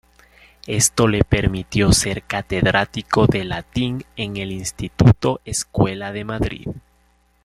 [0.65, 6.67] Esto le permitió ser catedrático de Latín en el Instituto-Escuela de Madrid.